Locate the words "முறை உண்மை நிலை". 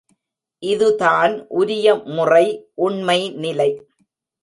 2.15-3.69